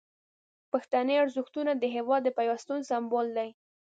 [0.71, 3.49] پښتني ارزښتونه د هیواد د پیوستون سمبول دي.